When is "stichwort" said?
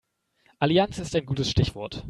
1.51-1.99